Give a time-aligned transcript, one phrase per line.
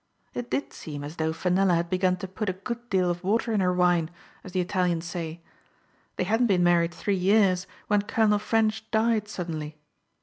[0.33, 3.53] It did seem as though Fenella had begun to put a good deal of water
[3.53, 4.09] in her wine,
[4.43, 5.41] as the Italians say.
[6.15, 9.77] They hadn't been married three years when Colonel Ffrench died suddenly.